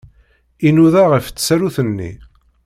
[0.67, 2.11] Inuda ɣef tsarut-nni.